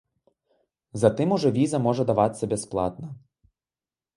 [1.01, 3.07] Затым ужо віза можа давацца бясплатна.